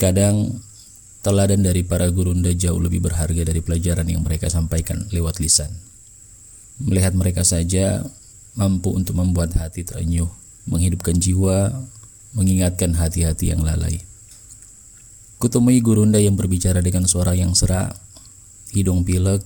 [0.00, 0.64] Kadang
[1.20, 5.68] teladan dari para gurunda jauh lebih berharga dari pelajaran yang mereka sampaikan lewat lisan.
[6.80, 8.00] Melihat mereka saja
[8.56, 10.32] mampu untuk membuat hati terenyuh,
[10.64, 11.84] menghidupkan jiwa,
[12.32, 14.00] mengingatkan hati-hati yang lalai.
[15.36, 17.92] Kutemui gurunda yang berbicara dengan suara yang serak,
[18.72, 19.44] hidung pilek,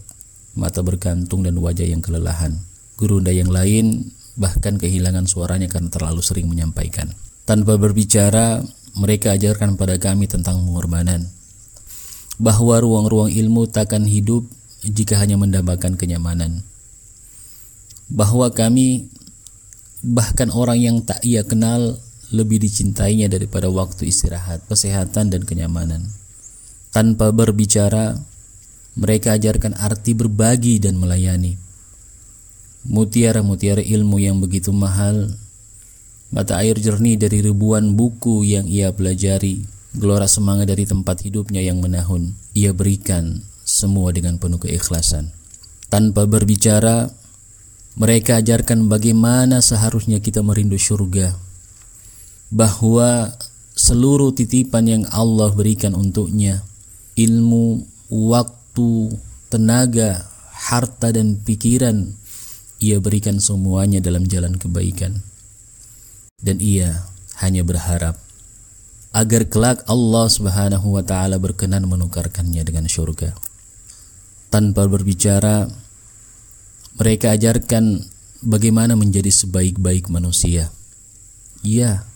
[0.54, 2.62] mata bergantung dan wajah yang kelelahan.
[2.94, 7.10] Gurunda yang lain bahkan kehilangan suaranya karena terlalu sering menyampaikan.
[7.42, 8.62] Tanpa berbicara,
[8.94, 11.26] mereka ajarkan pada kami tentang pengorbanan,
[12.38, 14.46] bahwa ruang-ruang ilmu takkan hidup
[14.82, 16.62] jika hanya mendapatkan kenyamanan.
[18.10, 19.10] Bahwa kami
[20.04, 21.96] bahkan orang yang tak ia kenal
[22.34, 26.04] lebih dicintainya daripada waktu istirahat, kesehatan dan kenyamanan.
[26.90, 28.14] Tanpa berbicara,
[28.94, 31.58] mereka ajarkan arti berbagi dan melayani.
[32.84, 35.32] Mutiara-mutiara ilmu yang begitu mahal,
[36.34, 39.62] mata air jernih dari ribuan buku yang ia pelajari,
[39.94, 45.30] Gelora semangat dari tempat hidupnya yang menahun, ia berikan semua dengan penuh keikhlasan.
[45.86, 47.06] Tanpa berbicara,
[47.94, 51.38] mereka ajarkan bagaimana seharusnya kita merindu surga.
[52.50, 53.38] Bahwa
[53.78, 56.66] seluruh titipan yang Allah berikan untuknya,
[57.14, 59.14] ilmu, waktu,
[59.46, 62.18] tenaga, harta dan pikiran,
[62.82, 65.22] ia berikan semuanya dalam jalan kebaikan.
[66.40, 67.06] Dan ia
[67.42, 68.18] hanya berharap
[69.14, 73.30] agar kelak Allah Subhanahu wa taala berkenan menukarkannya dengan surga.
[74.50, 75.70] Tanpa berbicara,
[76.98, 78.02] mereka ajarkan
[78.42, 80.70] bagaimana menjadi sebaik-baik manusia.
[81.62, 82.06] Ya,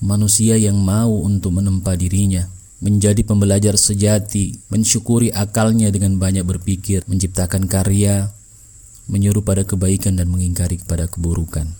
[0.00, 2.48] manusia yang mau untuk menempa dirinya,
[2.80, 8.32] menjadi pembelajar sejati, mensyukuri akalnya dengan banyak berpikir, menciptakan karya,
[9.06, 11.70] menyuruh pada kebaikan dan mengingkari kepada keburukan.